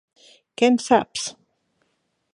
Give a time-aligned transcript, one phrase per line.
[0.61, 1.29] Què en saps?